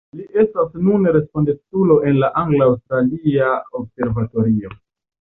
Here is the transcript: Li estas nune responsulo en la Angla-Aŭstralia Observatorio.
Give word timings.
Li 0.19 0.23
estas 0.43 0.71
nune 0.85 1.13
responsulo 1.17 1.99
en 2.13 2.19
la 2.25 2.33
Angla-Aŭstralia 2.45 3.55
Observatorio. 3.83 4.79